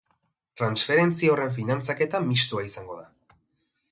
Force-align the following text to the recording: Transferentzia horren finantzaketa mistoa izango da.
Transferentzia 0.61 1.33
horren 1.33 1.53
finantzaketa 1.59 2.21
mistoa 2.31 2.65
izango 2.71 2.99
da. 3.03 3.37